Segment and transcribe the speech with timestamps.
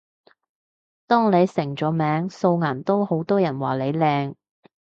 [1.05, 4.33] 當你成咗名，素顏都好多人話你靚